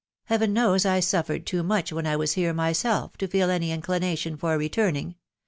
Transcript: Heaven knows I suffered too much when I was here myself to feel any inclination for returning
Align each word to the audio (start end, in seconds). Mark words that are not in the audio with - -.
Heaven 0.23 0.51
knows 0.51 0.83
I 0.83 0.99
suffered 0.99 1.45
too 1.45 1.61
much 1.61 1.91
when 1.93 2.07
I 2.07 2.15
was 2.15 2.33
here 2.33 2.55
myself 2.55 3.17
to 3.17 3.27
feel 3.27 3.51
any 3.51 3.71
inclination 3.71 4.35
for 4.35 4.57
returning 4.57 5.13